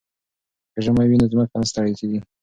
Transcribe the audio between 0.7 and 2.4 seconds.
که ژمی وي نو ځمکه نه ستړې کیږي.